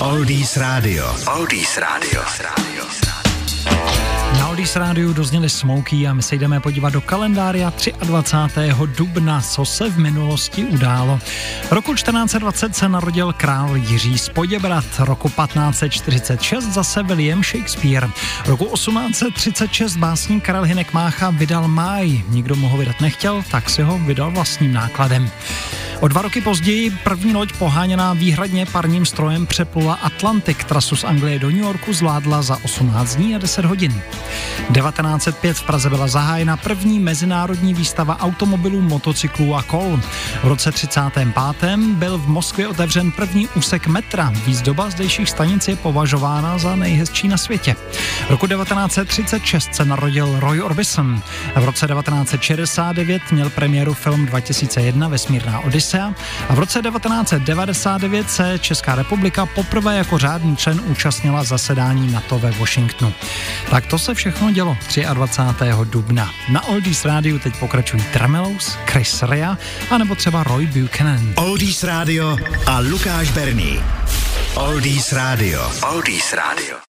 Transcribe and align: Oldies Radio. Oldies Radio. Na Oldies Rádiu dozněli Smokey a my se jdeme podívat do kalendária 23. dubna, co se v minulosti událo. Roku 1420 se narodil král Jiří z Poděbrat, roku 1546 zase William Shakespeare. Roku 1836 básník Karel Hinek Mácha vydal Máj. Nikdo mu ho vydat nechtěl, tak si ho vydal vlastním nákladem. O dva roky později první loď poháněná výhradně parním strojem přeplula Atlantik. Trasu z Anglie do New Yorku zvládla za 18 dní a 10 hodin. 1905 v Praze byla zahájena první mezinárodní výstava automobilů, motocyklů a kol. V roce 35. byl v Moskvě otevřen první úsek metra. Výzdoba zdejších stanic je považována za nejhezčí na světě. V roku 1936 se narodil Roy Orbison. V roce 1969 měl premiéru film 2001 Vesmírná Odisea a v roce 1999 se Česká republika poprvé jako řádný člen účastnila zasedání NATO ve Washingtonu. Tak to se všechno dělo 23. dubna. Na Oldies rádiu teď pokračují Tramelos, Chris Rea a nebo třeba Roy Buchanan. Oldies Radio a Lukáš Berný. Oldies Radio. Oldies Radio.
Oldies 0.00 0.56
Radio. 0.56 1.14
Oldies 1.26 1.78
Radio. 1.78 2.22
Na 4.38 4.48
Oldies 4.48 4.76
Rádiu 4.76 5.12
dozněli 5.12 5.48
Smokey 5.50 6.08
a 6.08 6.14
my 6.14 6.22
se 6.22 6.36
jdeme 6.36 6.60
podívat 6.60 6.92
do 6.92 7.00
kalendária 7.00 7.72
23. 8.00 8.60
dubna, 8.96 9.40
co 9.40 9.64
se 9.64 9.90
v 9.90 9.98
minulosti 9.98 10.64
událo. 10.64 11.18
Roku 11.70 11.94
1420 11.94 12.76
se 12.76 12.88
narodil 12.88 13.32
král 13.32 13.76
Jiří 13.76 14.18
z 14.18 14.28
Poděbrat, 14.28 14.84
roku 14.98 15.28
1546 15.28 16.64
zase 16.64 17.02
William 17.02 17.44
Shakespeare. 17.44 18.10
Roku 18.46 18.64
1836 18.64 19.96
básník 19.96 20.44
Karel 20.44 20.62
Hinek 20.62 20.92
Mácha 20.92 21.30
vydal 21.30 21.68
Máj. 21.68 22.22
Nikdo 22.28 22.56
mu 22.56 22.68
ho 22.68 22.76
vydat 22.76 23.00
nechtěl, 23.00 23.42
tak 23.50 23.70
si 23.70 23.82
ho 23.82 23.98
vydal 23.98 24.30
vlastním 24.30 24.72
nákladem. 24.72 25.30
O 26.00 26.08
dva 26.08 26.22
roky 26.22 26.40
později 26.40 26.90
první 26.90 27.34
loď 27.34 27.52
poháněná 27.52 28.12
výhradně 28.12 28.66
parním 28.66 29.06
strojem 29.06 29.46
přeplula 29.46 29.94
Atlantik. 29.94 30.64
Trasu 30.64 30.96
z 30.96 31.04
Anglie 31.04 31.38
do 31.38 31.50
New 31.50 31.60
Yorku 31.60 31.92
zvládla 31.92 32.42
za 32.42 32.58
18 32.64 33.16
dní 33.16 33.34
a 33.34 33.38
10 33.38 33.64
hodin. 33.64 34.02
1905 34.72 35.56
v 35.56 35.62
Praze 35.62 35.90
byla 35.90 36.08
zahájena 36.08 36.56
první 36.56 37.00
mezinárodní 37.00 37.74
výstava 37.74 38.20
automobilů, 38.20 38.80
motocyklů 38.80 39.54
a 39.54 39.62
kol. 39.62 40.00
V 40.42 40.48
roce 40.48 40.72
35. 40.72 41.28
byl 41.76 42.18
v 42.18 42.28
Moskvě 42.28 42.68
otevřen 42.68 43.12
první 43.12 43.48
úsek 43.48 43.86
metra. 43.86 44.32
Výzdoba 44.46 44.90
zdejších 44.90 45.30
stanic 45.30 45.68
je 45.68 45.76
považována 45.76 46.58
za 46.58 46.76
nejhezčí 46.76 47.28
na 47.28 47.36
světě. 47.36 47.76
V 48.28 48.30
roku 48.30 48.46
1936 48.46 49.74
se 49.74 49.84
narodil 49.84 50.40
Roy 50.40 50.62
Orbison. 50.62 51.22
V 51.56 51.64
roce 51.64 51.86
1969 51.86 53.22
měl 53.30 53.50
premiéru 53.50 53.94
film 53.94 54.26
2001 54.26 55.08
Vesmírná 55.08 55.60
Odisea 55.60 56.14
a 56.48 56.54
v 56.54 56.58
roce 56.58 56.82
1999 56.82 58.30
se 58.30 58.58
Česká 58.58 58.94
republika 58.94 59.46
poprvé 59.46 59.96
jako 59.96 60.18
řádný 60.18 60.56
člen 60.56 60.80
účastnila 60.84 61.44
zasedání 61.44 62.12
NATO 62.12 62.38
ve 62.38 62.50
Washingtonu. 62.50 63.12
Tak 63.70 63.86
to 63.86 63.98
se 63.98 64.14
všechno 64.14 64.50
dělo 64.50 64.76
23. 65.14 65.64
dubna. 65.84 66.30
Na 66.48 66.64
Oldies 66.64 67.04
rádiu 67.04 67.38
teď 67.38 67.56
pokračují 67.56 68.02
Tramelos, 68.12 68.78
Chris 68.86 69.22
Rea 69.22 69.58
a 69.90 69.98
nebo 69.98 70.14
třeba 70.14 70.42
Roy 70.42 70.66
Buchanan. 70.66 71.32
Oldies 71.36 71.84
Radio 71.84 72.36
a 72.66 72.78
Lukáš 72.78 73.30
Berný. 73.30 73.80
Oldies 74.54 75.12
Radio. 75.12 75.72
Oldies 75.92 76.32
Radio. 76.32 76.76